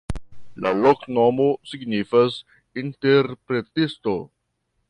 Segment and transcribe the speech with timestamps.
[0.65, 2.41] La loknomo signifas:
[2.85, 4.21] interpretisto.